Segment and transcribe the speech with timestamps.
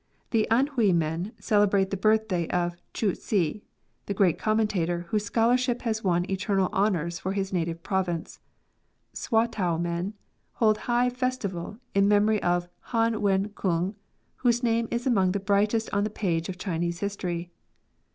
[0.31, 3.61] The Anhui men celebrate the birthday of Chu Hsi,
[4.07, 8.39] the great commentator, whose scholarship has won eternal hon ours for his native province;
[9.13, 10.15] Swatow men
[10.53, 13.93] hold high festival in memory of Han Wen kung,
[14.37, 17.51] whose name is among the brightest on the page of Chinese history.